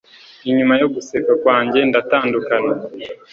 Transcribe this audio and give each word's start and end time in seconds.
inyuma 0.49 0.73
yo 0.81 0.87
guseka 0.95 1.31
kwanjye 1.41 1.79
ndatandukana 1.89 2.73